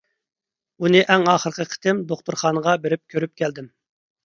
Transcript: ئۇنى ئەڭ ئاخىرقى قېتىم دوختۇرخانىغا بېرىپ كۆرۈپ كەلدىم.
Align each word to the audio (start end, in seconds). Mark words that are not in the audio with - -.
ئۇنى 0.85 1.01
ئەڭ 1.15 1.25
ئاخىرقى 1.33 1.67
قېتىم 1.75 2.01
دوختۇرخانىغا 2.13 2.75
بېرىپ 2.87 3.15
كۆرۈپ 3.17 3.39
كەلدىم. 3.45 3.73